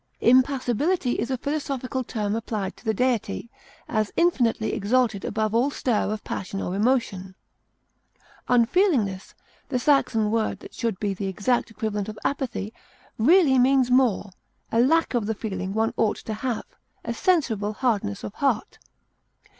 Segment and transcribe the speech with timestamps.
[0.21, 3.51] Impassibility is a philosophical term applied to the Deity,
[3.87, 7.35] as infinitely exalted above all stir of passion or emotion.
[8.49, 9.35] Unfeelingness,
[9.69, 12.73] the Saxon word that should be the exact equivalent of apathy,
[13.19, 14.31] really means more,
[14.71, 16.65] a lack of the feeling one ought to have,
[17.05, 18.79] a censurable hardness of heart.